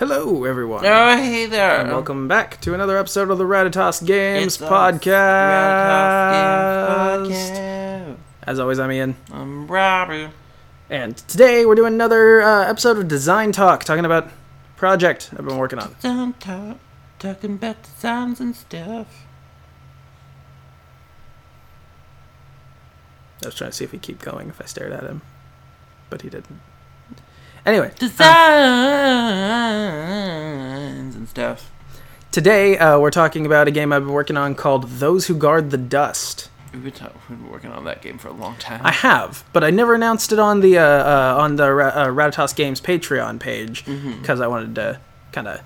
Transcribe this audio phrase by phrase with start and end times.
[0.00, 0.86] Hello, everyone.
[0.86, 1.78] Oh, hey there.
[1.78, 5.02] And welcome back to another episode of the Ratatas Games Podcast.
[7.20, 8.16] Games Podcast.
[8.44, 9.14] As always, I'm Ian.
[9.30, 10.30] I'm Robbie.
[10.88, 14.30] And today we're doing another uh, episode of Design Talk, talking about
[14.78, 15.92] project I've been working on.
[15.96, 16.78] Design talk,
[17.18, 19.26] talking about designs and stuff.
[23.44, 25.20] I was trying to see if he'd keep going if I stared at him,
[26.08, 26.58] but he didn't.
[27.66, 28.24] Anyway, um, Designs
[31.16, 31.70] and stuff.
[32.32, 35.70] today uh, we're talking about a game I've been working on called Those Who Guard
[35.70, 36.48] the Dust.
[36.72, 38.80] We've been, talk- we've been working on that game for a long time.
[38.84, 42.06] I have, but I never announced it on the uh, uh, on the Ra- uh,
[42.06, 44.20] Ratatas Games Patreon page Mm-hmm.
[44.20, 45.00] because I wanted to
[45.32, 45.60] kind of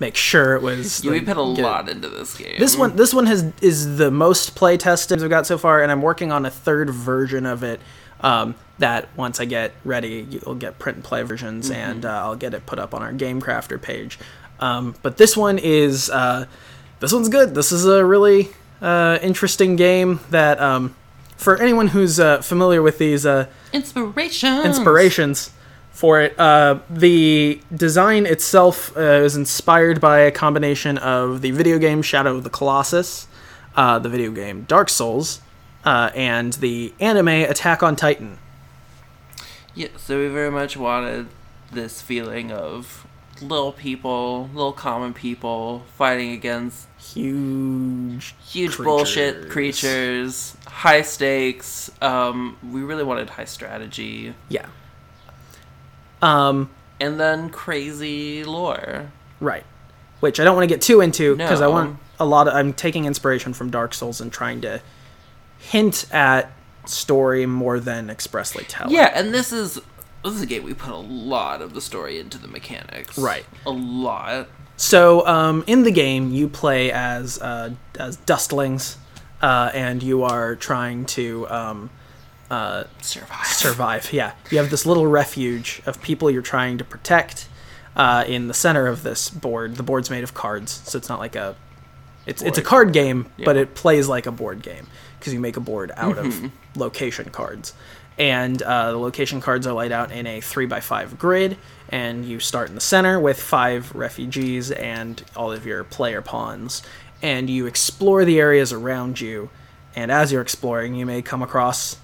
[0.00, 1.02] make sure it was.
[1.04, 2.56] yeah, we put a lot into this game.
[2.58, 5.90] This one, this one has is the most play tested I've got so far, and
[5.92, 7.80] I'm working on a third version of it.
[8.20, 11.80] Um, that once I get ready, you'll get print and play versions, Mm-hmm.
[11.90, 14.18] and uh, I'll get it put up on our Game Crafter page.
[14.60, 16.46] Um, but this one is uh,
[17.00, 17.54] this one's good.
[17.54, 18.48] This is a really
[18.82, 20.94] uh, interesting game that um,
[21.36, 24.62] for anyone who's uh, familiar with these uh, Inspiration.
[24.64, 25.50] inspirations
[25.90, 26.38] for it.
[26.38, 32.36] Uh, the design itself uh, is inspired by a combination of the video game Shadow
[32.36, 33.26] of the Colossus,
[33.74, 35.40] uh, the video game Dark Souls,
[35.86, 38.38] uh, and the anime Attack on Titan.
[39.74, 41.28] Yeah, so we very much wanted
[41.72, 43.06] this feeling of
[43.42, 48.84] little people, little common people fighting against Huge, huge creatures.
[48.84, 51.90] bullshit creatures, high stakes.
[52.02, 54.66] Um, we really wanted high strategy, Yeah.
[56.22, 59.10] Um, and then crazy lore.
[59.40, 59.64] right.
[60.20, 62.54] Which I don't want to get too into because I want a lot of.
[62.54, 64.80] I'm taking inspiration from Dark Souls and trying to
[65.58, 66.52] hint at
[66.86, 68.88] story more than expressly tell.
[68.88, 68.92] it.
[68.92, 69.80] Yeah, and this is
[70.24, 73.18] this is a game we put a lot of the story into the mechanics.
[73.18, 73.44] Right.
[73.64, 74.48] A lot.
[74.76, 78.98] So, um, in the game, you play as uh, as dustlings,
[79.40, 81.90] uh, and you are trying to um,
[83.00, 83.46] Survive.
[83.46, 84.12] survive.
[84.12, 87.48] Yeah, you have this little refuge of people you're trying to protect.
[87.96, 91.18] Uh, in the center of this board, the board's made of cards, so it's not
[91.18, 91.56] like a
[92.26, 94.86] it's it's a card game, but it plays like a board game
[95.18, 97.72] because you make a board out of location cards,
[98.18, 101.56] and uh, the location cards are laid out in a three by five grid,
[101.88, 106.82] and you start in the center with five refugees and all of your player pawns,
[107.22, 109.50] and you explore the areas around you,
[109.94, 111.96] and as you're exploring, you may come across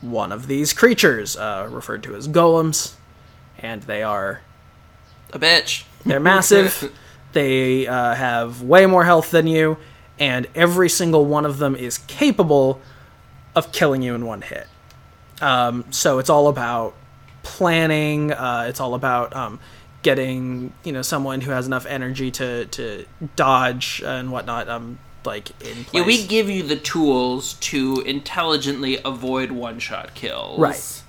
[0.00, 2.94] one of these creatures, uh, referred to as golems,
[3.58, 4.40] and they are
[5.32, 5.84] A bitch.
[6.06, 6.92] they're massive.
[7.32, 9.76] they uh, have way more health than you,
[10.18, 12.80] and every single one of them is capable
[13.54, 14.66] of killing you in one hit.
[15.40, 16.94] Um, so it's all about
[17.42, 18.32] planning.
[18.32, 19.60] Uh, it's all about um,
[20.02, 23.04] getting you know someone who has enough energy to to
[23.36, 24.68] dodge and whatnot.
[24.68, 25.88] Um, like in place.
[25.92, 30.58] Yeah, we give you the tools to intelligently avoid one-shot kills.
[30.58, 31.02] Right.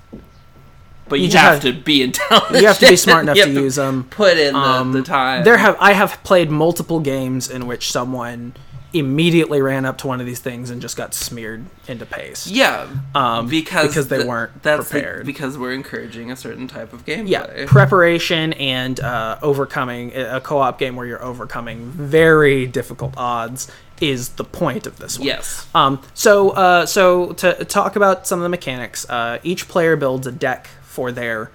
[1.08, 2.60] But you, You just have, have- to be intelligent.
[2.60, 4.04] you have to be smart enough to use them.
[4.10, 5.44] Put in the, Um, the time.
[5.44, 8.54] There have I have played multiple games in which someone
[8.92, 12.48] immediately ran up to one of these things and just got smeared into paste.
[12.48, 15.26] Yeah, Um, because because they th- weren't that's the- prepared.
[15.26, 17.28] because we're encouraging a certain type of gameplay.
[17.28, 23.70] Yeah, preparation and uh, overcoming a co-op game where you're overcoming very difficult odds
[24.00, 25.26] is the point of this one.
[25.26, 25.66] yes.
[25.74, 30.26] Um, so, uh, so to talk about some of the mechanics, uh, each player builds
[30.26, 31.50] a deck for their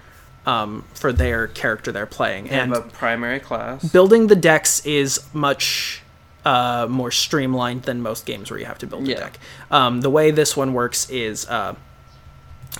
[0.46, 3.82] um, for their character they're playing, They and a primary class.
[3.90, 6.02] building the decks is much
[6.46, 9.16] uh, more streamlined than most games where you have to build Yeah.
[9.16, 9.38] a deck.
[9.70, 11.74] Um, the way this one works is uh,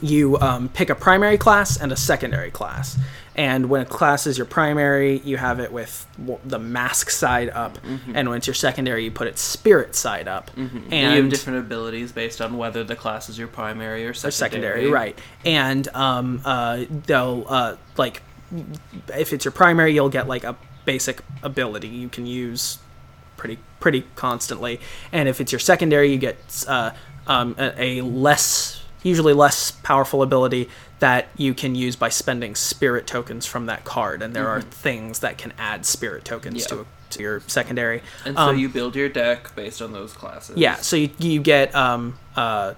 [0.01, 2.99] you um, pick a primary class and a secondary class.
[3.35, 7.51] And when a class is your primary, you have it with w- the mask side
[7.51, 7.77] up,
[8.15, 10.51] and when it's your secondary, you put it spirit side up.
[10.57, 14.15] And And you have different abilities based on whether the class is your primary or
[14.15, 14.29] secondary.
[14.29, 15.19] or secondary, right?
[15.45, 18.23] And um, uh, they'll uh, like
[19.15, 22.79] if it's your primary, you'll get like a basic ability you can use
[23.47, 24.81] pretty pretty constantly,
[25.13, 26.91] and if it's your secondary, you get uh,
[27.27, 33.07] um, a, a less usually less powerful ability that you can use by spending spirit
[33.07, 36.67] tokens from that card, and there are things that can add spirit tokens Yeah.
[36.69, 38.03] to a, to your secondary.
[38.25, 40.57] And so Um, you build your deck based on those classes.
[40.57, 42.75] yeah, so you, you get um, uh,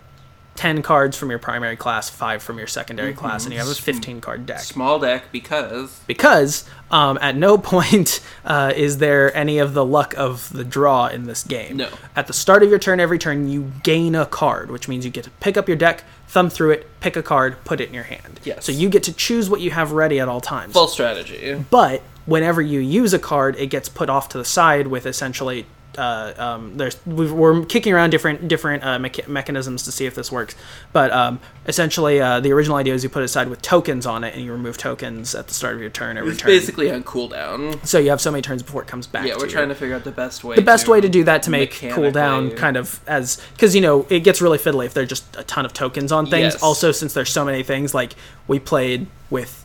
[0.58, 3.75] 10 cards from your primary class, 5 from your secondary class, and you have a
[3.76, 4.58] 15 card deck.
[4.58, 10.14] Small deck because Because um, at no point uh, is there any of the luck
[10.16, 11.76] of the draw in this game.
[11.76, 11.88] No.
[12.16, 15.12] At the start of your turn, every turn, you gain a card, which means you
[15.12, 17.94] get to pick up your deck, thumb through it, pick a card, put it in
[17.94, 18.40] your hand.
[18.43, 18.64] Yes.
[18.64, 20.72] So you get to choose what you have ready at all times.
[20.72, 21.64] full strategy.
[21.70, 25.66] But whenever you use a card, it gets put off to the side with essentially.
[25.98, 30.14] Uh, um, there's we've, we're kicking around different different uh, mecha- mechanisms to see if
[30.14, 30.54] this works,
[30.92, 34.22] but um, essentially uh, the original idea is you put it aside with tokens on
[34.24, 36.48] it, and you remove tokens at the start of your turn every It's turn.
[36.48, 37.84] basically on cooldown.
[37.84, 39.26] so you have so many turns before it comes back.
[39.26, 40.54] Yeah, we're trying to figure out the best way.
[40.56, 44.06] the best way to do that to make cooldown kind of as because you know
[44.08, 46.54] it gets really fiddly if there's just a ton of tokens on things.
[46.54, 46.62] Yes.
[46.62, 48.14] Also, since there's so many things, like
[48.46, 49.64] we played with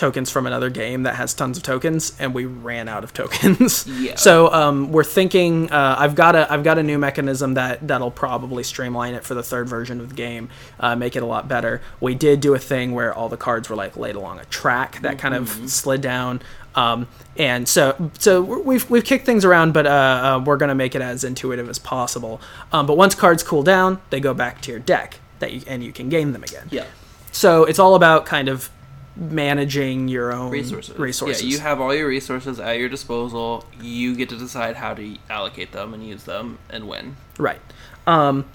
[0.00, 3.86] tokens from another game that has tons of tokens, and we ran out of tokens.
[4.00, 4.16] Yeah.
[4.16, 8.10] So um, we're thinking uh, I've got a I've got a new mechanism that that'll
[8.10, 10.48] probably streamline it for the third version of the game,
[10.80, 11.80] uh, make it a lot better.
[12.00, 15.00] We did do a thing where all the cards were like laid along a track
[15.02, 15.64] that kind Mm-hmm.
[15.64, 16.40] of slid down.
[16.74, 20.94] Um, and so, so we've we've kicked things around, but uh, uh, we're gonna make
[20.94, 22.40] it as intuitive as possible.
[22.72, 25.82] Um, but once cards cool down, they go back to your deck that you, and
[25.84, 26.68] you can game them again.
[26.70, 26.86] Yeah.
[27.32, 28.70] So it's all about kind of
[29.16, 30.98] managing your own Resources.
[30.98, 31.42] Resources.
[31.42, 33.64] Yeah, you have all your resources at your disposal.
[33.80, 37.16] You get to decide how to allocate them and use them and when.
[37.38, 37.60] Right.
[38.06, 38.46] Um,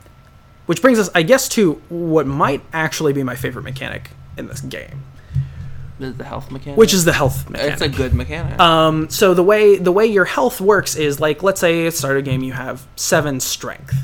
[0.66, 4.62] which brings us, I guess, to what might actually be my favorite mechanic in this
[4.62, 5.04] game,
[6.00, 6.78] The, the health mechanic.
[6.78, 7.74] which is the health mechanic.
[7.74, 8.60] it's a good mechanic.
[8.60, 11.98] Um, so the way the way your health works is like, let's say at the
[11.98, 13.96] start of a game you have seven strength.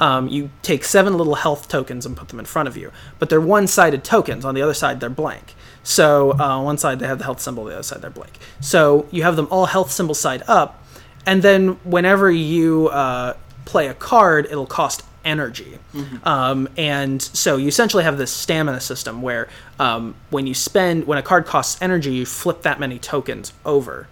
[0.00, 3.28] Um, you take seven little health tokens and put them in front of you, but
[3.30, 4.44] they're one-sided tokens.
[4.44, 5.53] On the other side, they're blank.
[5.84, 8.38] So uh, on one side they have the health symbol, the other side they're blank.
[8.60, 10.82] So you have them all health symbol side up,
[11.24, 13.34] and then whenever you uh,
[13.64, 15.78] play a card, it'll cost energy.
[16.24, 19.48] Um, and so you essentially have this stamina system where
[19.78, 24.06] um, when you spend, when a card costs energy, you flip that many tokens over.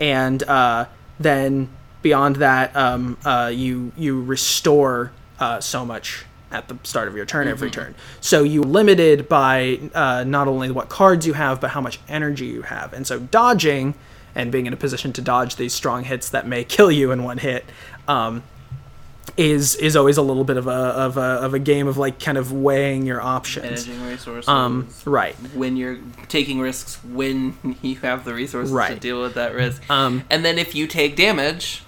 [0.00, 0.86] And uh,
[1.20, 1.68] then
[2.02, 7.26] beyond that, um, uh, you, you restore uh, so much at the start of your
[7.26, 7.94] turn every turn.
[8.20, 12.46] So you're limited by uh, not only what cards you have, but how much energy
[12.46, 12.92] you have.
[12.92, 13.94] And so dodging
[14.34, 17.22] and being in a position to dodge these strong hits that may kill you in
[17.22, 17.64] one hit
[18.06, 18.42] um,
[19.36, 22.18] is is always a little bit of a of a of a game of like
[22.18, 23.86] kind of weighing your options.
[23.86, 24.48] Managing resources.
[24.48, 25.34] Um, right.
[25.54, 25.98] when you're
[26.28, 29.88] taking risks when you have the resources to deal with that risk.
[29.90, 31.82] Um, and then if you take damage,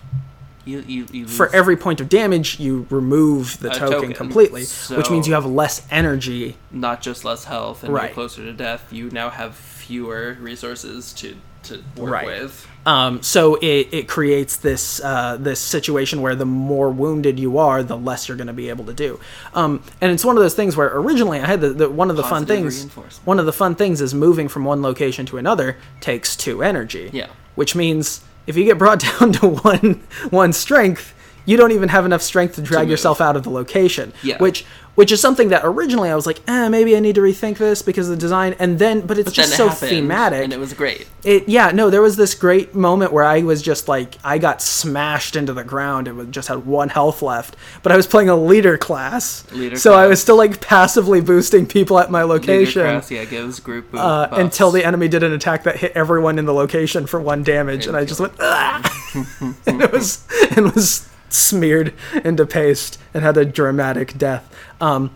[0.71, 4.13] you you, you for every point of damage, you remove the token, token.
[4.15, 4.65] completely,
[4.97, 6.57] which means you have less energy.
[6.71, 8.05] not just less health and Right.
[8.05, 8.83] you're closer to death.
[8.93, 12.27] You now have fewer resources to to work Right.
[12.27, 12.67] with.
[12.87, 17.83] Um, so it, it creates this uh, this situation where the more wounded you are,
[17.83, 19.21] the less you're going to be able to do.
[19.53, 22.17] Um, and it's one of those things where originally I had the, the one of
[22.17, 22.87] the fun things.
[23.27, 27.11] One of the fun things is moving from one location to another takes two energy.
[27.13, 27.27] Yeah.
[27.57, 31.15] Which means if you get brought down to one one strength,
[31.45, 32.91] you don't even have enough strength to drag move.
[32.91, 34.13] yourself out of the location.
[34.23, 34.39] Yeah.
[34.39, 34.65] Which
[35.01, 37.81] which is something that originally I was like, eh, maybe I need to rethink this
[37.81, 38.55] because of the design.
[38.59, 41.07] And then, but it's But just then so happened, thematic and it was great.
[41.25, 44.61] it yeah no there was this great moment where i was just like i got
[44.61, 48.37] smashed into the ground and just had one health left but i was playing a
[48.37, 52.93] leader class Leader so i was still like passively boosting people at my location Leader
[53.01, 56.45] class, yeah, gives group uh, until the enemy did an attack that hit everyone in
[56.45, 58.81] the location for one damage and i just went ah!
[59.67, 60.27] and it was
[60.57, 61.95] and was smeared
[62.25, 65.11] into paste and had a dramatic death um,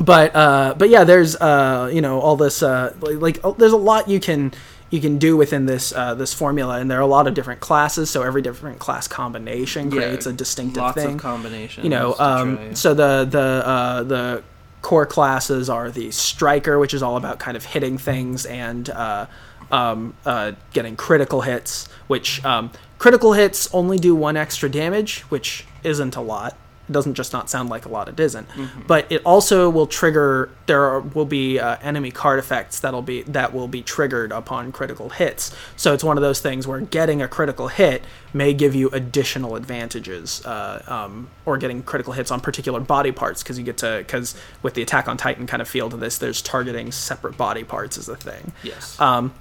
[0.00, 3.72] but uh, but yeah, there's uh, you know all this uh, like, like oh, there's
[3.72, 4.52] a lot you can
[4.90, 7.60] you can do within this uh, this formula, and there are a lot of different
[7.60, 8.08] classes.
[8.08, 11.14] So every different class combination Yeah, creates a distinctive lots thing.
[11.14, 11.82] of combinations.
[11.84, 14.42] you know, um, so the the uh, the
[14.82, 19.26] core classes are the striker, which is all about kind of hitting things and uh,
[19.72, 21.88] um, uh, getting critical hits.
[22.06, 26.56] Which um, critical hits only do one extra damage, which isn't a lot.
[26.88, 28.08] It doesn't just not sound like a lot.
[28.08, 28.48] It isn't.
[28.86, 30.48] but it also will trigger.
[30.64, 34.72] There are, will be uh, enemy card effects that'll be that will be triggered upon
[34.72, 35.54] critical hits.
[35.76, 39.54] So it's one of those things where getting a critical hit may give you additional
[39.54, 43.98] advantages, uh, um, or getting critical hits on particular body parts because you get to
[43.98, 47.64] because with the Attack on Titan kind of feel to this, there's targeting separate body
[47.64, 49.34] parts as a thing yes, um,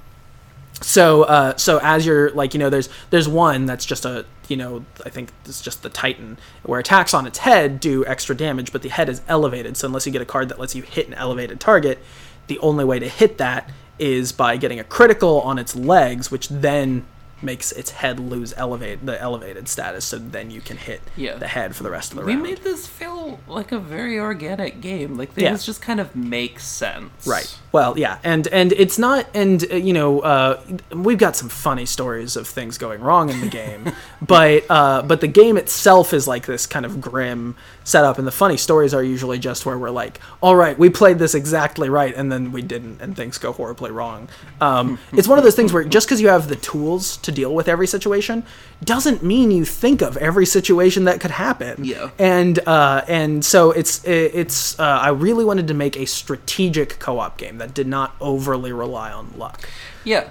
[0.81, 4.57] so uh, so as you're like you know there's there's one that's just a you
[4.57, 8.71] know I think it's just the Titan where attacks on its head do extra damage,
[8.71, 9.77] but the head is elevated.
[9.77, 11.99] So unless you get a card that lets you hit an elevated target,
[12.47, 13.69] the only way to hit that
[13.99, 17.05] is by getting a critical on its legs, which then
[17.41, 21.35] makes its head lose elevate the elevated status, so then you can hit Yeah.
[21.35, 22.43] the head for the rest of the We round.
[22.43, 25.17] We made this feel like a very organic game.
[25.17, 25.57] Like things Yeah.
[25.57, 27.27] just kind of make sense.
[27.27, 27.55] Right.
[27.71, 30.59] Well, yeah, and and it's not, and uh, you know, uh,
[30.91, 33.91] we've got some funny stories of things going wrong in the game,
[34.21, 38.31] but uh, but the game itself is like this kind of grim setup, and the
[38.31, 42.13] funny stories are usually just where we're like, all right, we played this exactly right,
[42.15, 44.27] and then we didn't, and things go horribly wrong.
[44.59, 47.53] Um, it's one of those things where just because you have the tools to deal
[47.53, 48.43] with every situation
[48.83, 52.09] doesn't mean you think of every situation that could happen Yeah.
[52.17, 57.37] and uh, and so it's it's uh, I really wanted to make a strategic co-op
[57.37, 59.69] game that did not overly rely on luck.
[60.03, 60.29] Yeah.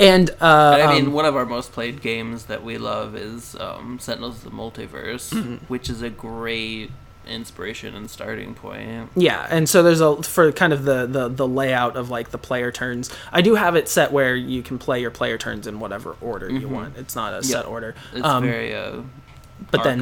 [0.00, 3.54] And uh, I mean, um, one of our most played games that we love is
[3.60, 5.56] um, Sentinels of the Multiverse, Mm-hmm.
[5.68, 6.90] which is a great
[7.28, 9.10] inspiration and starting point.
[9.16, 12.38] yeah, and so there's a for kind of the, the the layout of like the
[12.38, 13.10] player turns.
[13.32, 16.50] I do have it set where you can play your player turns in whatever order
[16.50, 16.96] you want.
[16.96, 17.94] It's not a set order.
[18.14, 19.02] It's Um, very uh,
[19.70, 20.00] but then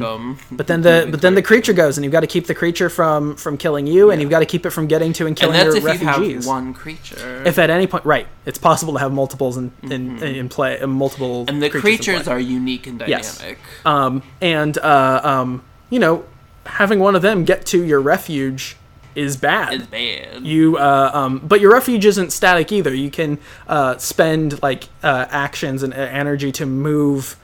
[0.51, 2.89] but then the but then the creature goes, and you've got to keep the creature
[2.89, 5.37] from from killing you, and you've got to keep it from getting to and and
[5.37, 6.45] killing that's your if you refugees.
[6.45, 7.43] have one creature.
[7.45, 10.87] if at any point, right, it's possible to have multiples in in, in play, uh,
[10.87, 13.37] multiple and the creatures, creatures are unique and Yes.
[13.37, 13.59] dynamic.
[13.85, 16.25] um, and uh, um, you know,
[16.65, 18.77] having one of them get to your refuge
[19.15, 19.73] is bad.
[19.73, 20.45] It's bad.
[20.45, 22.93] you, uh, um, but your refuge isn't static either.
[22.93, 27.35] You can uh, spend like uh, actions and uh, energy to move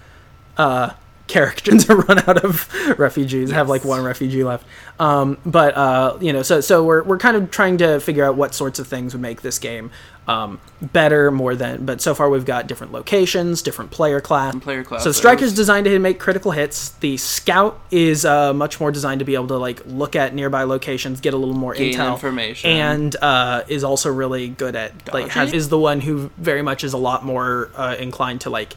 [1.27, 3.51] characters to run out of refugees.
[3.51, 4.65] Have like one refugee left.
[4.99, 8.35] Um, but uh, you know, so so we're we're kind of trying to figure out
[8.35, 9.91] what sorts of things would make this game
[10.27, 11.85] um, better, more than.
[11.85, 14.55] But so far, we've got different locations, different player class.
[14.55, 15.01] player class.
[15.01, 15.17] So classes.
[15.17, 16.89] Striker's designed to make critical hits.
[16.89, 20.63] The Scout is uh, much more designed to be able to like look at nearby
[20.63, 22.71] locations, get a little more Gain intel, information.
[22.71, 26.83] and uh, is also really good at like has, is the one who very much
[26.83, 28.75] is a lot more uh, inclined to like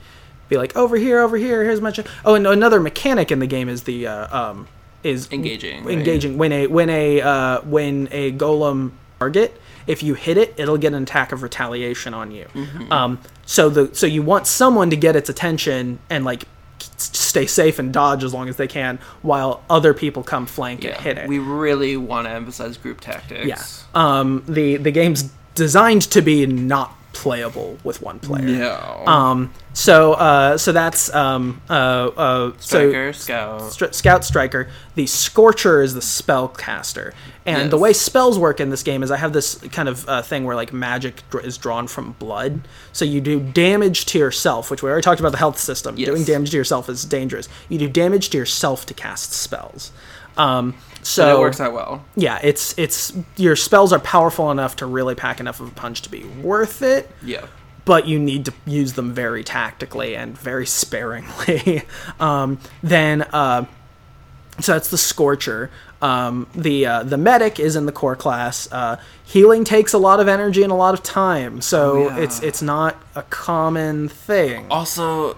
[0.51, 1.65] be like over here, over here.
[1.65, 1.99] Here's much.
[2.25, 4.69] Oh, and another mechanic in the game is the uh, um
[5.03, 5.97] is Engaging, right?
[5.97, 10.77] engaging when a when a uh, when a golem target if you hit it it'll
[10.77, 12.93] get an attack of retaliation on you Mm-hmm.
[12.93, 16.45] um, so the so you want someone to get its attention and like
[16.99, 20.91] stay safe and dodge as long as they can while other people come flank yeah,
[20.91, 23.47] and hit it we really want to emphasize group tactics.
[23.47, 23.63] yeah
[23.95, 29.03] um, the the game's designed to be not playable with one player No.
[29.07, 33.61] um, so uh, so that's um, uh, uh, so scout.
[33.63, 34.69] Stri- Scout Striker.
[34.95, 37.13] The Scorcher is the spellcaster,
[37.47, 40.23] and the way spells work in this game is I have this kind of uh,
[40.23, 42.63] thing where like magic dr- is drawn from blood,
[42.93, 45.97] so you do damage to yourself, which we already talked about the health system.
[45.97, 46.09] Yes.
[46.09, 47.49] Doing damage to yourself is dangerous.
[47.69, 49.93] You do damage to yourself to cast spells.
[50.37, 52.05] Um, so and it works out well.
[52.17, 56.03] yeah, it's it's your spells are powerful enough to really pack enough of a punch
[56.03, 57.47] to be worth it Yeah.
[57.87, 61.83] but you need to use them very tactically and very sparingly.
[62.21, 63.65] um, then, uh,
[64.61, 65.71] so that's the Scorcher.
[66.03, 68.71] Um, the uh, the medic is in the core class.
[68.73, 72.19] Uh, healing takes a lot of energy and a lot of time, so Oh, yeah.
[72.19, 74.67] it's it's not a common thing.
[74.71, 75.37] Also,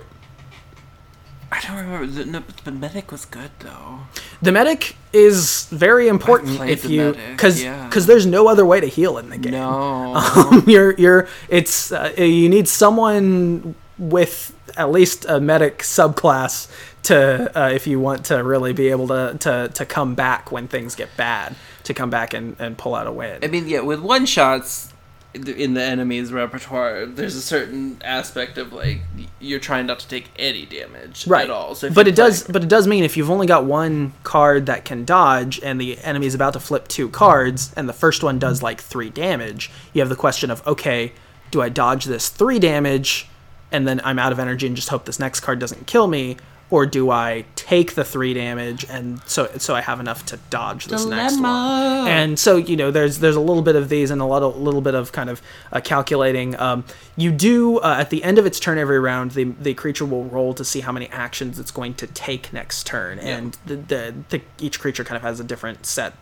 [1.53, 2.07] I don't remember.
[2.07, 4.01] The, no, but medic was good though.
[4.41, 7.91] The medic is very important if the you medic, because yeah.
[7.91, 9.53] there's no other way to heal in the game.
[9.53, 10.63] No.
[10.67, 16.71] you're you're it's uh, you need someone with at least a medic subclass
[17.03, 20.69] to uh, if you want to really be able to, to to come back when
[20.69, 21.55] things get bad
[21.85, 24.92] to come back and, and pull out a win I mean, yeah, with one shots
[25.35, 29.01] in the enemy's repertoire, there's a certain aspect of like
[29.41, 31.75] you're trying not to take any damage right at all.
[31.75, 34.85] So but it does but it does mean if you've only got one card that
[34.85, 38.39] can dodge and the enemy is about to flip two cards and the first one
[38.39, 41.12] does like three damage you have the question of okay
[41.51, 43.29] do i dodge this three damage
[43.71, 46.37] and then i'm out of energy and just hope this next card doesn't kill me
[46.73, 50.87] or do i take the three damage and so so i have enough to dodge
[50.87, 52.09] this next one?
[52.09, 54.57] And so you know there's there's a little bit of these and a lot of
[54.57, 55.41] little bit of kind of
[55.73, 56.59] uh, calculating.
[56.59, 56.85] Um,
[57.17, 60.25] you do uh, at the end of its turn every round the the creature will
[60.25, 63.19] roll to see how many actions it's going to take next turn.
[63.19, 66.14] And the, the, the each creature kind of has a different set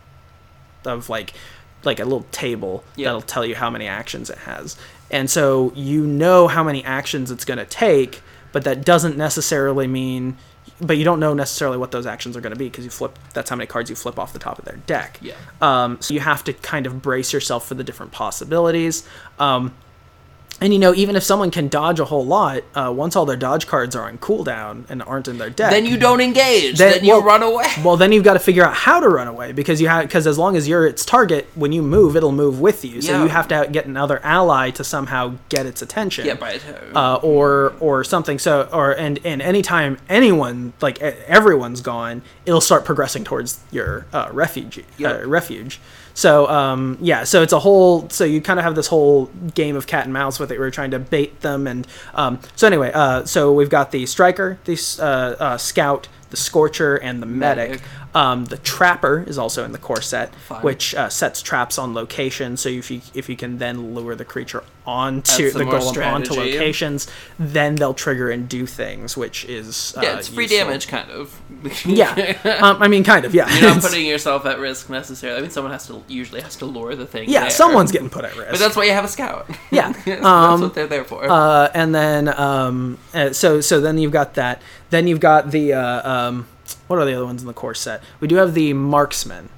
[0.85, 1.33] of like
[1.83, 3.05] like a little table Yeah.
[3.07, 4.77] that'll tell you how many actions it has.
[5.09, 9.87] And so you know how many actions it's going to take but that doesn't necessarily
[9.87, 10.37] mean
[10.79, 13.17] but you don't know necessarily what those actions are going to be because you flip
[13.33, 15.33] that's how many cards you flip off the top of their deck Yeah.
[15.61, 19.07] um, so you have to kind of brace yourself for the different possibilities.
[19.39, 19.73] Um,
[20.61, 23.35] And you know, even if someone can dodge a whole lot, uh, once all their
[23.35, 26.77] dodge cards are on cooldown and aren't in their deck, Then you don't engage.
[26.77, 27.65] Then- Then, you well- run away.
[27.83, 30.27] well, then you've got to figure out how to run away because you have because
[30.27, 33.01] as long as you're its target, when you move, it'll move with you.
[33.01, 33.23] So Yeah.
[33.23, 36.25] you have to get another ally to somehow get its attention.
[36.27, 36.51] Yeah, by
[36.93, 38.37] a uh, or or something.
[38.37, 44.27] So or and and anytime anyone like everyone's gone, it'll start progressing towards your uh,
[44.31, 44.83] refuge.
[44.99, 45.23] Yep.
[45.23, 45.79] Uh, refuge.
[46.21, 48.07] So um, yeah, so it's a whole.
[48.09, 49.25] So you kind of have this whole
[49.55, 50.59] game of cat and mouse with it.
[50.59, 54.59] We're trying to bait them, and um, so anyway, uh, so we've got the striker,
[54.65, 57.69] the uh, uh, scout, the scorcher, and the medic.
[57.71, 57.87] Medic.
[58.13, 60.61] Um, the trapper is also in the core set, Fun.
[60.63, 62.57] which uh, sets traps on location.
[62.57, 66.33] So if you if you can then lure the creature onto the more golem onto
[66.33, 67.07] locations,
[67.39, 70.59] then they'll trigger and do things, which is uh, yeah, it's free useful.
[70.59, 71.39] damage, kind of.
[71.85, 73.35] Yeah, um, I mean, kind of.
[73.35, 75.39] Yeah, You're not putting yourself at risk necessarily.
[75.39, 77.29] I mean, someone has to usually has to lure the thing.
[77.29, 77.49] yeah, there.
[77.49, 78.51] someone's getting put at risk.
[78.51, 79.49] But that's why you have a scout.
[79.69, 81.29] Yeah, that's um, what they're there for.
[81.29, 84.61] uh, and then um, uh, so so then you've got that.
[84.89, 86.47] Then you've got the uh, um,
[86.91, 88.03] what are the other ones in the core set?
[88.19, 89.49] We do have the marksman,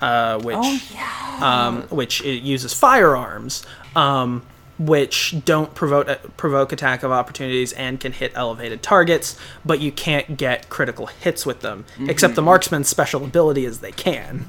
[0.00, 1.38] uh, which oh yeah.
[1.40, 4.42] um, which it uses firearms, um,
[4.76, 9.92] which don't provoke uh, provoke attack of opportunities and can hit elevated targets, but you
[9.92, 11.84] can't get critical hits with them.
[12.08, 14.46] Except the marksman's special ability is they can.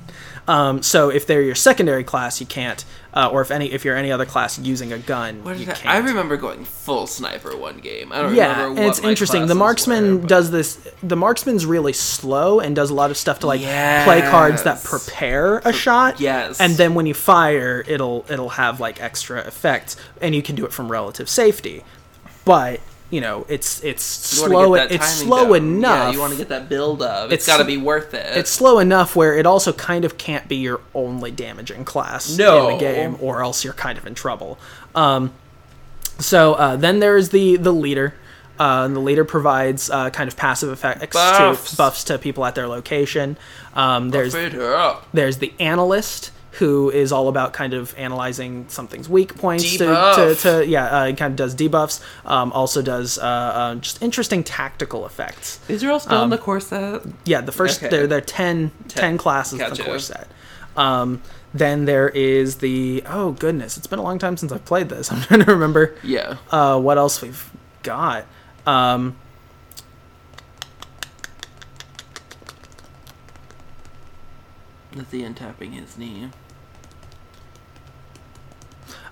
[0.48, 2.83] Um, so if they're your secondary class, you can't,
[3.13, 5.86] uh, or if any if you're any other class using a gun, you I, can't.
[5.86, 8.12] I remember going full sniper one game.
[8.12, 9.45] I don't Yeah, remember and it's interesting.
[9.48, 10.75] The marksman were, does this.
[11.03, 14.83] The marksman's really slow and does a lot of stuff to like play cards that
[14.83, 16.19] prepare a shot.
[16.19, 16.60] yes.
[16.60, 20.65] and then when you fire, it'll it'll have like extra effects, and you can do
[20.65, 21.83] it from relative safety.
[22.45, 22.79] But
[23.12, 24.75] you know, it's it's You slow.
[24.75, 25.56] that It's slow down.
[25.58, 26.08] enough.
[26.08, 27.25] Yeah, you want to get that build up.
[27.25, 28.38] It's it's got to be worth it.
[28.38, 32.38] it's slow enough where it also kind of can't be your only damaging class in
[32.38, 34.58] the game, or else you're kind of in trouble.
[34.96, 35.34] Um,
[36.20, 38.15] so uh, then there's the the leader.
[38.60, 41.72] Uh, and the leader provides uh, kind of passive effects Buffs.
[41.72, 43.36] to buffs to people at their location.
[43.74, 44.53] Um, there's it
[45.13, 50.36] there's the analyst who is all about kind of analyzing something's weak points to, to,
[50.39, 54.43] to yeah uh, he kind of does debuffs um, also does uh, uh, just interesting
[54.43, 57.01] tactical effects These are all still Um, in the core set.
[57.25, 57.89] yeah the first Okay.
[57.89, 59.84] there there are 10, 10 classes in the Gotcha.
[59.84, 60.27] core set
[60.77, 61.22] um,
[61.53, 65.12] then there is the oh goodness it's been a long time since i've played this
[65.12, 66.38] i'm trying to remember Yeah.
[66.50, 67.50] uh, what else we've
[67.84, 68.25] got
[68.67, 69.15] um,
[74.95, 76.29] Nathan tapping his knee.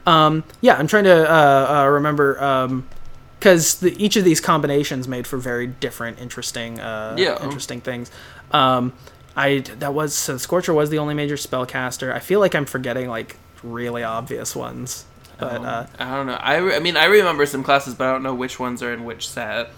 [0.05, 2.33] Um, yeah, I'm trying to uh, uh, remember
[3.39, 7.41] because the each of these combinations made for very different, interesting, uh, Yeah.
[7.43, 8.09] interesting things.
[8.51, 8.93] Um,
[9.35, 12.11] I that was so Scorcher was the only major spellcaster.
[12.13, 15.05] I feel like I'm forgetting like really obvious ones,
[15.37, 16.33] but Um, uh, I don't know.
[16.41, 18.91] I, re- I mean, I remember some classes, but I don't know which ones are
[18.93, 19.69] in which set.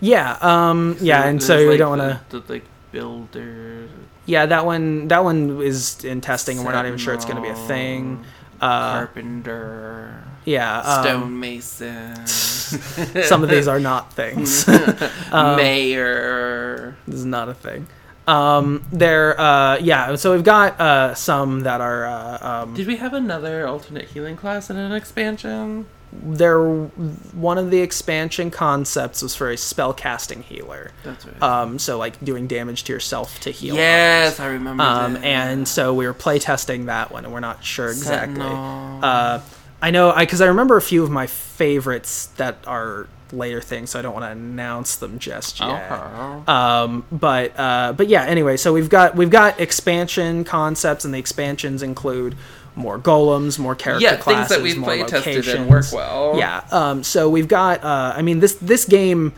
[0.00, 2.42] yeah, um, yeah, and so we like, don't want to.
[2.48, 3.88] like builder.
[4.26, 7.36] Yeah, that one that one is in testing, and we're not even sure it's going
[7.36, 8.24] to be a thing.
[8.60, 10.24] Uh, Carpenter.
[10.44, 12.26] yeah, um, Stonemason.
[13.24, 14.66] some of these are not things.
[15.32, 16.96] Um, Mayor.
[17.06, 17.86] This is not a thing.
[18.26, 20.16] Um, there, uh, yeah.
[20.16, 24.36] So we've got uh, some that are uh, um, Did we have another alternate healing
[24.36, 25.86] class in an expansion?
[26.12, 26.64] there.
[26.64, 30.92] One of the expansion concepts was for a spell casting healer.
[31.04, 31.42] That's right.
[31.42, 33.74] Um, so like doing damage to yourself to heal.
[33.74, 34.82] yes, I remember.
[34.82, 35.24] Um, that.
[35.24, 38.36] and so we were playtesting that one, and we're not sure exactly.
[38.36, 39.00] Sentinel.
[39.04, 39.40] Uh,
[39.82, 43.90] I know, I because I remember a few of my favorites that are later things,
[43.90, 45.90] so I don't want to announce them just yet.
[45.90, 46.52] Okay.
[46.52, 51.18] um but uh but yeah anyway so we've got we've got expansion concepts and the
[51.18, 52.36] expansions include
[52.74, 55.48] more golems more character yeah, classes things that we've more play tested locations.
[55.48, 56.34] and work well.
[56.38, 59.32] yeah um so we've got uh i mean this this game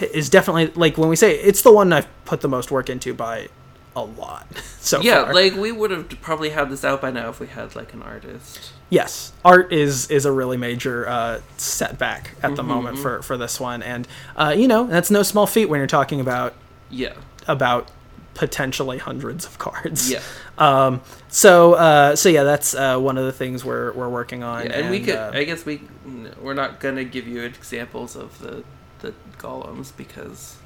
[0.00, 3.12] is definitely like when we say it's the one i've put the most work into
[3.12, 3.48] by
[3.96, 4.46] a lot
[4.80, 5.34] so yeah, far.
[5.34, 8.02] like we would have probably had this out by now if we had like an
[8.02, 8.72] artist.
[8.94, 13.36] Yes art is is a really major uh setback at the Mm-hmm, moment for for
[13.36, 16.54] this one and uh you know that's no small feat when you're talking about
[16.90, 17.14] Yeah.
[17.46, 17.90] about
[18.34, 20.10] potentially hundreds of cards.
[20.10, 20.20] Yeah.
[20.58, 21.00] Um.
[21.28, 21.74] So.
[21.74, 22.16] Uh.
[22.16, 24.66] So yeah, that's uh, one of the things we're we're working on.
[24.66, 25.14] Yeah, and, we could.
[25.14, 25.82] uh, I guess we.
[26.40, 28.64] We're not gonna give you examples of the
[29.00, 30.56] the golems because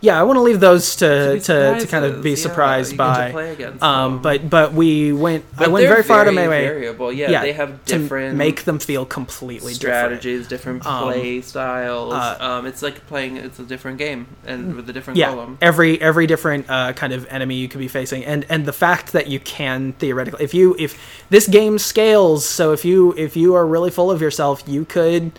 [0.00, 3.76] yeah, I want to leave those to to, to kind of be surprised yeah, to
[3.78, 3.86] by.
[3.86, 4.22] Um.
[4.22, 5.44] But but we went.
[5.58, 6.68] I went very far to very Mayway.
[6.68, 7.12] variable.
[7.12, 10.20] Yeah, yeah, they have to different make them feel completely different.
[10.20, 12.14] strategies, different, Um, play styles.
[12.14, 13.36] uh, um, it's like playing.
[13.36, 15.56] It's a different game, and with a different yeah golem.
[15.60, 19.12] every every different uh, kind of enemy you could be facing and and the fact
[19.12, 20.98] that you can theoretically if you if
[21.30, 25.32] this game scales so if you if you are really full of yourself you could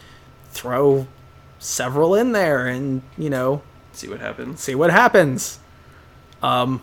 [0.51, 1.07] throw
[1.59, 3.61] several in there and you know
[3.97, 4.59] See what happens.
[4.61, 5.59] see what happens.
[6.43, 6.81] Um,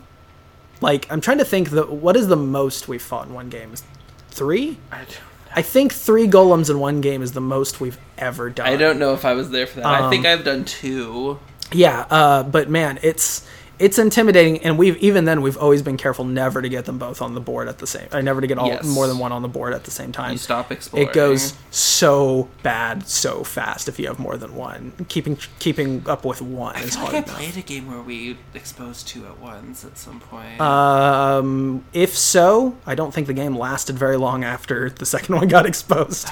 [0.81, 3.73] like I'm trying to think the what is the most we've fought in one game?
[3.73, 3.83] Is
[4.29, 4.77] Three?
[4.91, 5.19] I don't,
[5.55, 8.67] I think three golems in one game is the most we've ever done.
[8.67, 9.85] I don't know if I was there for that.
[9.85, 11.39] I think Um, I've done two.
[11.71, 13.47] Yeah, uh, but man, it's
[13.79, 17.21] it's intimidating, and we've even then we've always been careful never to get them both
[17.21, 18.07] on the board at the same.
[18.11, 18.85] I never to get all Yes.
[18.85, 20.33] more than one on the board at the same time.
[20.33, 21.07] You stop exploring.
[21.09, 24.93] It goes so bad so fast if you have more than one.
[25.09, 27.37] Keeping keeping up with one I is hard like I enough.
[27.37, 30.59] played a game where we exposed two at once at some point.
[30.61, 35.47] Um, if so, I don't think the game lasted very long after the second one
[35.47, 36.27] got exposed.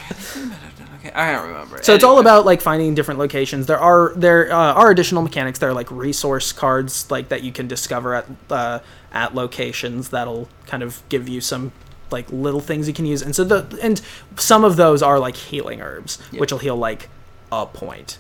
[1.06, 1.82] Okay, I don't remember.
[1.84, 3.66] So it's all about like finding different locations.
[3.66, 5.60] There are there uh, are additional mechanics.
[5.60, 8.80] There are like resource cards like that you can discover at uh,
[9.12, 11.72] at locations that'll kind of give you some
[12.12, 13.22] like little things you can use.
[13.22, 14.02] And so the and
[14.38, 16.40] some of those are like healing herbs, Yeah.
[16.40, 17.10] which will heal like
[17.52, 18.18] a point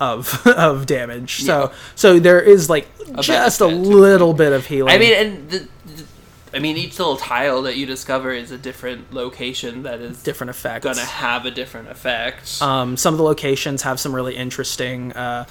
[0.00, 1.42] of of damage.
[1.42, 2.88] So so there is like
[3.20, 4.92] just a little bit of healing.
[4.94, 5.68] I mean, and the-
[6.54, 10.50] I mean, each little tile that you discover is a different location that is different
[10.50, 10.84] effects.
[10.84, 12.62] gonna have a different effect.
[12.62, 15.44] um, some of the locations have some really interesting uh,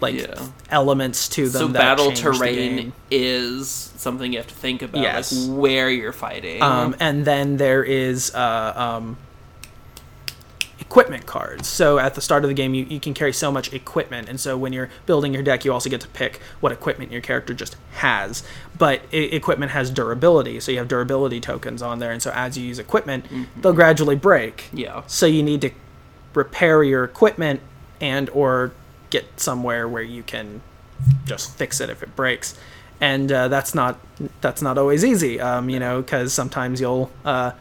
[0.00, 0.46] like yeah.
[0.70, 1.60] elements to them.
[1.60, 5.32] so battle terrain is something you have to think about, Yes.
[5.32, 6.62] like where you're fighting.
[6.62, 9.16] Um, and then there is uh, um,
[10.80, 11.66] equipment cards.
[11.66, 14.28] So at the start of the game, you, you can carry so much equipment.
[14.28, 17.20] And so when you're building your deck, you also get to pick what equipment your
[17.20, 18.42] character just has.
[18.76, 20.60] But e- equipment has durability.
[20.60, 22.12] So you have durability tokens on there.
[22.12, 23.26] And so as you use equipment,
[23.60, 24.68] they'll gradually break.
[24.72, 25.70] yeah, So you need to
[26.34, 27.60] repair your equipment
[28.00, 28.72] and or
[29.10, 30.60] get somewhere where you can
[31.24, 32.54] just fix it if it breaks.
[33.00, 33.98] And uh, that's not
[34.40, 37.52] that's not always easy, um, you know, because sometimes you'll, uh,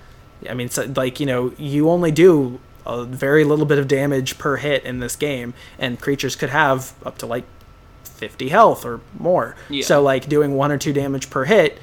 [0.49, 4.37] I mean, so, like you know, you only do a very little bit of damage
[4.37, 7.43] per hit in this game, and creatures could have up to like
[8.03, 9.55] 50 health or more.
[9.69, 9.83] Yeah.
[9.85, 11.79] So like doing one or two damage per hit,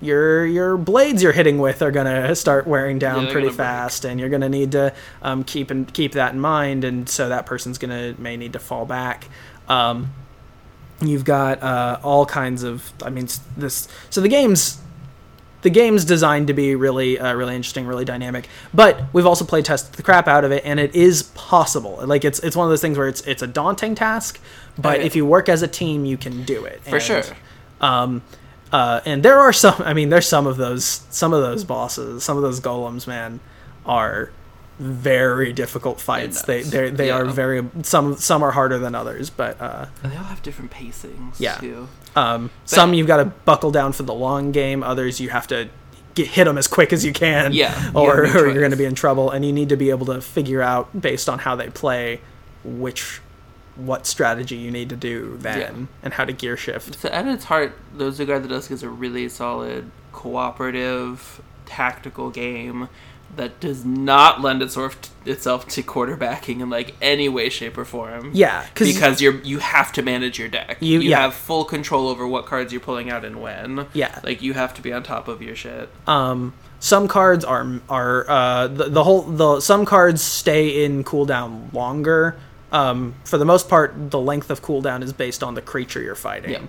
[0.00, 3.66] your your blades you're hitting with are gonna start wearing down Yeah, pretty gonna break.
[3.66, 7.28] fast, and you're gonna need to um, keep and keep that in mind, and so
[7.28, 9.26] that person's gonna may need to fall back.
[9.68, 10.12] Um,
[11.00, 13.88] you've got uh, all kinds of, I mean, this.
[14.10, 14.78] So the game's
[15.62, 19.60] the game's designed to be really uh, really interesting really dynamic but we've also play
[19.62, 22.70] tested the crap out of it and it is possible like it's it's one of
[22.70, 24.38] those things where it's it's a daunting task
[24.78, 25.06] but Oh, yeah.
[25.06, 27.22] if you work as a team you can do it for And, sure.
[27.80, 28.22] um
[28.72, 32.22] uh and there are some i mean there's some of those some of those bosses
[32.22, 33.40] some of those golems man
[33.86, 34.30] are
[34.78, 39.60] very difficult fights they they they are very some some are harder than others but
[39.60, 41.56] uh they all have different pacings Yeah.
[41.56, 41.88] too.
[42.16, 44.82] Um, some you've got to buckle down for the long game.
[44.82, 45.68] Others you have to
[46.14, 47.52] get, hit them as quick as you can.
[47.52, 49.30] Yeah, or, no or you're going to be in trouble.
[49.30, 52.20] And you need to be able to figure out based on how they play,
[52.64, 53.20] which
[53.76, 55.86] what strategy you need to do then, Yeah.
[56.02, 56.98] and how to gear shift.
[56.98, 62.88] So at its heart, those Guard the Dust is a really solid cooperative tactical game
[63.36, 68.30] that does not lend itself itself to quarterbacking in like any way, shape, or form.
[68.34, 70.78] Yeah, because you're you have to manage your deck.
[70.80, 71.20] You- You, yeah.
[71.20, 73.86] have full control over what cards you're pulling out and when.
[73.92, 74.18] Yeah.
[74.24, 75.90] like you have to be on top of your shit.
[76.06, 81.72] Um, some cards are are uh, the, the whole the some cards stay in cooldown
[81.74, 82.40] longer.
[82.72, 86.14] Um, for the most part, the length of cooldown is based on the creature you're
[86.14, 86.50] fighting.
[86.52, 86.60] Yeah.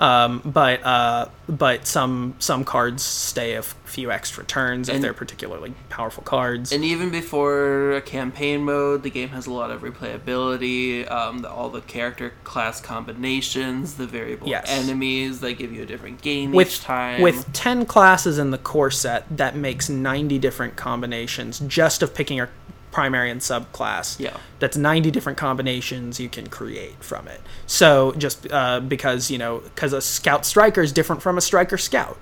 [0.00, 5.12] Um, but uh, but some some cards stay a f- few extra turns if they're
[5.12, 6.70] particularly powerful cards.
[6.70, 11.10] And even before a campaign mode, the game has a lot of replayability.
[11.10, 14.66] Um, the, all the character class combinations, the variable Yes.
[14.68, 17.20] enemies that give you a different game with each time.
[17.20, 22.36] with 10 classes in the core set that makes 90 different combinations just of picking
[22.36, 22.50] your
[22.98, 24.18] primary and subclass.
[24.18, 24.36] Yeah.
[24.58, 27.40] that's 90 different combinations you can create from it.
[27.66, 31.78] So just uh, because you know because a scout striker is different from a striker
[31.78, 32.18] scout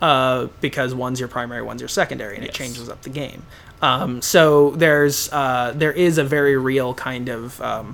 [0.00, 3.42] uh, because one's your primary one's your secondary and it changes up the game.
[3.82, 7.86] Um, so there's uh, there is a very real kind of um,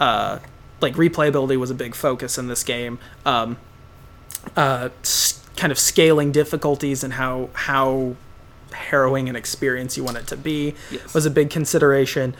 [0.00, 0.38] uh,
[0.80, 2.98] like replayability was a big focus in this game.
[3.24, 3.56] Um,
[4.56, 8.14] uh, s- kind of scaling difficulties and how how
[8.72, 11.14] harrowing an experience you want it to be Yes.
[11.14, 12.34] was a big consideration.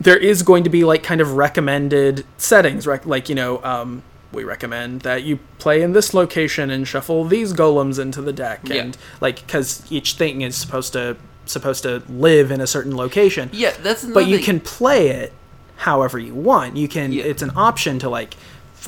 [0.00, 4.02] There is going to be like kind of recommended settings, rec- like you know, um,
[4.32, 8.60] we recommend that you play in this location and shuffle these golems into the deck,
[8.64, 8.82] Yeah.
[8.82, 11.16] and like because each thing is supposed to
[11.46, 14.44] supposed to live in a certain location yeah, that's but you thing.
[14.44, 15.32] can play it
[15.76, 16.76] however you want.
[16.76, 17.10] You can.
[17.10, 17.24] Yeah.
[17.24, 18.34] It's an option to like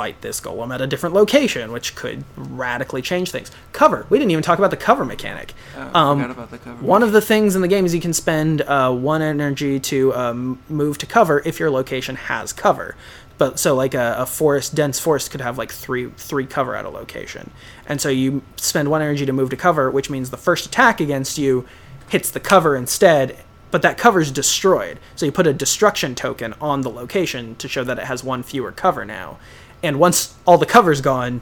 [0.01, 3.51] fight this golem at a different location, which could radically change things.
[3.73, 4.07] Cover.
[4.09, 5.53] We didn't even talk about the cover mechanic.
[5.77, 6.83] Oh, Um, about the cover.
[6.83, 10.15] One of the things in the game is you can spend uh, one energy to
[10.15, 12.97] um, move to cover if your location has cover.
[13.37, 16.87] But so like a, a forest, dense forest could have like three three cover at
[16.87, 17.51] a location,
[17.87, 20.99] and so you spend one energy to move to cover, which means the first attack
[20.99, 21.67] against you
[22.09, 23.37] hits the cover instead.
[23.71, 27.69] But that cover is destroyed, so you put a destruction token on the location to
[27.69, 29.39] show that it has one fewer cover now.
[29.83, 31.41] And once all the cover's gone,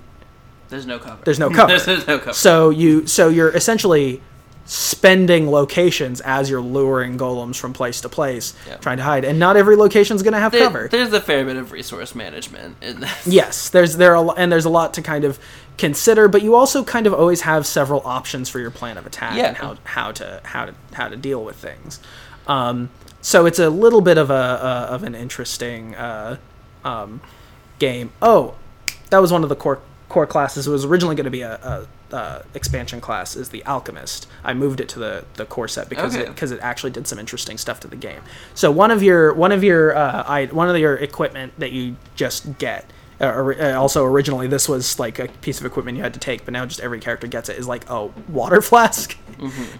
[0.68, 1.22] There's no cover.
[1.24, 1.78] there's no cover.
[1.78, 2.32] there's, no cover.
[2.32, 4.20] So you so you're essentially
[4.64, 8.76] spending locations as you're luring golems from place to place, Yeah.
[8.76, 9.24] trying to hide.
[9.24, 10.88] And not every location's going to have There- cover.
[10.88, 13.10] There's a fair bit of resource management in this.
[13.26, 15.38] Yes, there's there are a and there's a lot to kind of
[15.78, 19.36] consider, but you also kind of always have several options for your plan of attack
[19.36, 19.48] Yeah.
[19.48, 21.98] and how how to how to how to deal with things.
[22.46, 22.90] Um,
[23.22, 26.36] so it's a little bit of a uh, of an interesting uh,
[26.84, 27.20] um,
[27.78, 28.12] game.
[28.22, 28.54] Oh,
[29.10, 30.66] that was one of the core core classes.
[30.66, 34.26] It was originally going to be a, a, uh expansion class is the alchemist.
[34.42, 36.24] I moved it to the the core set because Okay.
[36.24, 38.22] it because it actually did some interesting stuff to the game.
[38.54, 41.96] So one of your one of your uh, I, one of your equipment that you
[42.16, 42.90] just get.
[43.20, 46.44] Uh, uh, also, originally this was like a piece of equipment you had to take,
[46.44, 47.58] but now just every character gets it.
[47.58, 49.16] Is like a water flask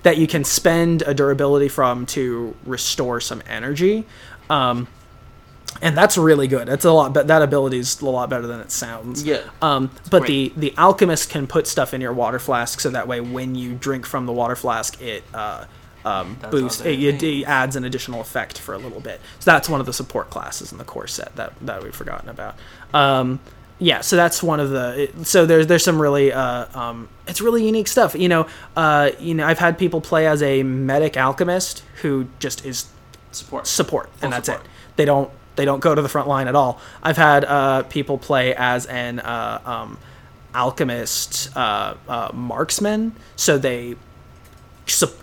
[0.03, 4.05] that you can spend a durability from to restore some energy.
[4.51, 4.89] Um,
[5.81, 6.69] and that's really good.
[6.69, 9.23] It's a lot, but that ability is a lot better than it sounds.
[9.23, 9.43] Yeah.
[9.63, 10.55] Um, but great.
[10.55, 13.75] the the alchemist can put stuff in your water flask, so that way when you
[13.75, 15.67] drink from the water flask, it uh,
[16.05, 16.81] um, boosts.
[16.81, 19.21] It, it, it adds an additional effect for a little bit.
[19.41, 22.29] So that's one of the support classes in the core set that that we've forgotten
[22.29, 22.57] about.
[22.93, 23.41] Um,
[23.81, 25.03] yeah, so that's one of the.
[25.05, 28.15] It, so there's there's some really uh, um, it's really unique stuff.
[28.15, 32.65] You know, uh, you know, I've had people play as a medic alchemist who just
[32.65, 32.87] is
[33.31, 33.67] Support.
[33.67, 34.65] support, and that's support.
[34.65, 34.71] it.
[34.97, 36.81] They don't they don't go to the front line at all.
[37.03, 39.99] I've had uh, people play as an uh, um,
[40.55, 43.97] alchemist uh, uh, marksman, so they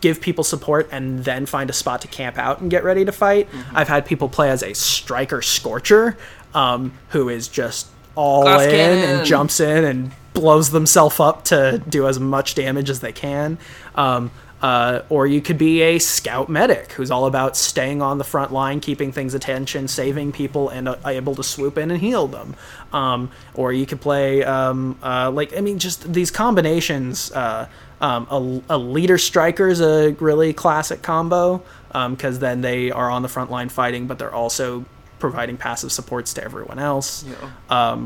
[0.01, 3.11] give people support and then find a spot to camp out and get ready to
[3.11, 3.49] fight.
[3.49, 3.77] Mm-hmm.
[3.77, 6.17] I've had people play as a striker scorcher,
[6.53, 9.09] um, who is just all Glass in cannon.
[9.09, 13.57] and jumps in and blows themselves up to do as much damage as they can.
[13.95, 18.23] Um, uh, or you could be a scout medic who's all about staying on the
[18.23, 22.27] front line, keeping things attention, saving people, and uh, able to swoop in and heal
[22.27, 22.55] them.
[22.93, 27.31] Um, or you could play um, uh, like I mean, just these combinations.
[27.31, 27.67] Uh,
[28.01, 28.27] um,
[28.69, 31.63] a, a leader striker is a really classic combo
[32.09, 34.83] because then they are on the front line fighting, but they're also
[35.17, 37.23] providing passive supports to everyone else.
[37.69, 38.05] Yeah.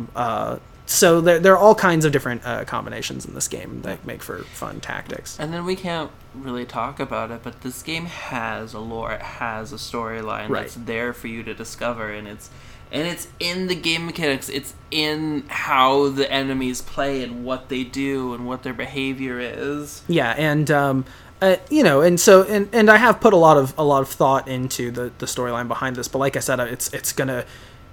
[0.89, 4.23] So there, there are all kinds of different uh, combinations in this game that make
[4.23, 5.39] for fun tactics.
[5.39, 9.12] And then we can't really talk about it, but this game has a lore.
[9.12, 10.62] It has a storyline Right.
[10.63, 12.49] that's there for you to discover, and it's
[12.91, 14.49] and it's in the game mechanics.
[14.49, 20.02] It's in how the enemies play and what they do and what their behavior is.
[20.08, 21.06] Yeah, and um,
[21.39, 24.02] uh, you know, and so and, and I have put a lot of a lot
[24.02, 27.45] of thought into the the storyline behind this, but like I said, it's it's gonna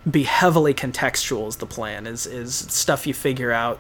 [0.09, 1.49] be heavily contextual.
[1.49, 3.79] Is the plan is is stuff you figure out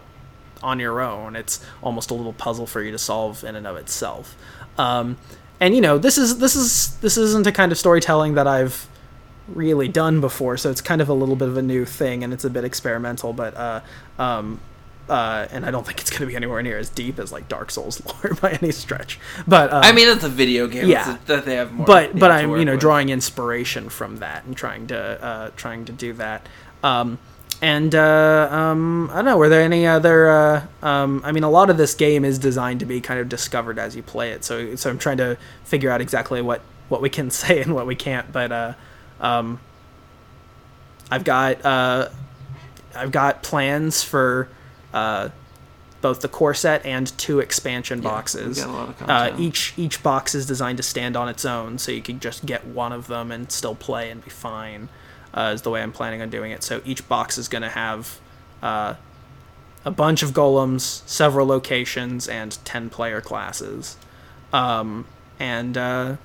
[0.62, 1.37] on your own.
[1.37, 4.37] It's almost a little puzzle for you to solve in and of itself.
[4.79, 5.17] Um,
[5.61, 8.89] and you know, this is this is this isn't a kind of storytelling that I've
[9.49, 12.33] really done before, so it's kind of a little bit of a new thing, and
[12.33, 13.33] it's a bit experimental.
[13.33, 13.81] But uh,
[14.19, 14.61] um,
[15.09, 17.49] uh, and I don't think it's going to be anywhere near as deep as like
[17.49, 19.19] Dark Souls lore by any stretch.
[19.47, 20.88] But um, I mean, it's a video game.
[20.88, 21.19] yeah.
[21.27, 21.87] That they have more.
[21.87, 22.81] but but I'm you know with.
[22.81, 26.49] drawing inspiration from that and trying to uh, trying to do that.
[26.83, 27.19] Um,
[27.62, 29.38] and uh, um, I don't know.
[29.38, 30.29] Were there any other?
[30.29, 33.29] Uh, um, I mean, a lot of this game is designed to be kind of
[33.29, 34.45] discovered as you play it.
[34.45, 37.87] So so I'm trying to figure out exactly what what we can say and what
[37.87, 38.31] we can't.
[38.33, 38.75] But uh,
[39.21, 39.61] um,
[41.11, 42.09] I've got uh,
[42.95, 44.49] I've got plans for
[44.92, 45.29] uh,
[46.01, 48.59] both the core set and two expansion boxes.
[48.59, 51.44] we got a lot of Uh, each each box is designed to stand on its
[51.44, 54.88] own, so you can just get one of them and still play and be fine.
[55.35, 56.62] Uh, is the way I'm planning on doing it.
[56.62, 58.20] So each box is going to have
[58.62, 58.94] uh,
[59.85, 63.96] a bunch of golems, several locations, and ten player classes.
[64.53, 65.07] Um,
[65.38, 66.16] and uh,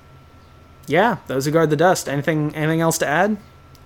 [0.86, 2.08] yeah, those who guard the dust.
[2.08, 3.36] Anything anything else to add?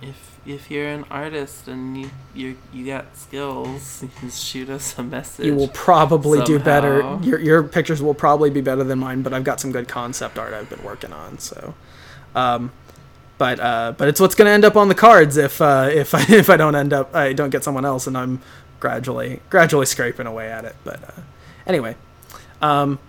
[0.01, 4.97] If if you're an artist and you you you got skills, you can shoot us
[4.97, 5.45] a message.
[5.45, 7.19] You will probably do better.
[7.21, 10.39] Your your pictures will probably be better than mine, but I've got some good concept
[10.39, 11.37] art I've been working on.
[11.39, 11.75] So,
[12.33, 12.71] um,
[13.37, 16.15] but uh, but it's what's going to end up on the cards if uh, if
[16.15, 18.41] I if I don't end up I don't get someone else and I'm
[18.79, 20.77] gradually gradually scraping away at it.
[20.85, 21.21] But uh,
[21.65, 21.97] anyway,
[22.61, 22.99] um,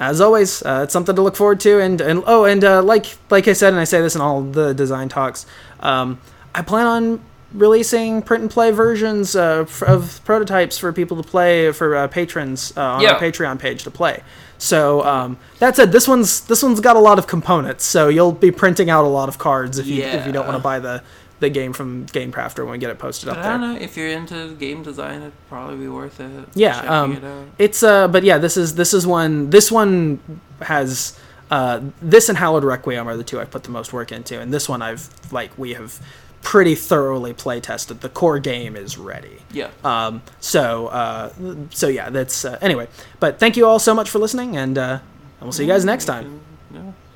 [0.00, 1.80] as always, uh, it's something to look forward to.
[1.80, 4.42] And and oh, and uh, like like I said, and I say this in all
[4.42, 5.46] the design talks,
[5.78, 6.20] um,
[6.56, 7.20] I plan on
[7.52, 12.08] releasing print and play versions uh, f- of prototypes for people to play for uh,
[12.08, 13.12] patrons uh, on Yeah.
[13.12, 14.22] our Patreon page to play.
[14.58, 18.32] So um, that said, this one's this one's got a lot of components, so you'll
[18.32, 20.78] be printing out a lot of cards if you if you don't want to buy
[20.80, 21.02] the
[21.38, 23.78] the game from Game Crafter when we get it posted up But I don't know
[23.78, 26.48] if you're into game design, it'd probably be worth it.
[26.54, 27.44] Yeah, um, it out.
[27.58, 29.50] It's uh, but yeah, this is this is one.
[29.50, 30.18] This one
[30.62, 31.18] has
[31.50, 34.52] uh, this and Hallowed Requiem are the two I've put the most work into, and
[34.54, 36.00] this one I've like we have
[36.46, 38.00] pretty thoroughly play tested.
[38.02, 39.38] The core game is ready.
[39.50, 39.68] yeah.
[39.82, 41.32] Um, so uh,
[41.70, 42.86] so yeah, that's uh, anyway.
[43.18, 45.00] But thank you all so much for listening, and uh,
[45.40, 46.40] and we'll see you guys next time.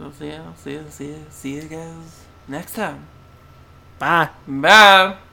[0.00, 0.42] I'll see you.
[0.56, 0.84] See you.
[0.90, 1.24] See you.
[1.30, 3.06] See you guys next time.
[4.00, 4.30] Bye.
[4.48, 5.29] Bye.